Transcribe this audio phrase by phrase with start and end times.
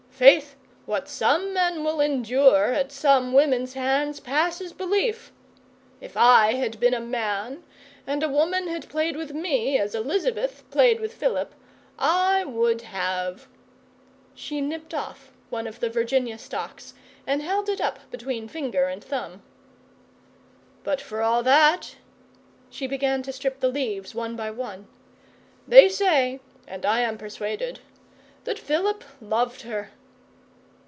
[0.21, 5.31] 'Faith, what some men will endure at some women's hands passes belief!
[5.99, 7.63] If I had been a man,
[8.05, 11.55] and a woman had played with me as Elizabeth played with Philip,
[11.97, 13.47] I would have'
[14.45, 16.93] She nipped off one of the Virginia stocks
[17.25, 19.41] and held it up between finger and thumb.
[20.83, 21.95] 'But for all that'
[22.69, 24.87] she began to strip the leaves one by one
[25.67, 27.79] 'they say and I am persuaded
[28.43, 29.89] that Philip loved her.